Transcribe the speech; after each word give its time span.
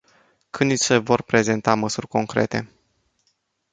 Când 0.49 0.69
ni 0.69 0.75
se 0.77 0.97
vor 0.97 1.21
prezenta 1.21 1.73
măsuri 1.75 2.07
concrete? 2.07 2.69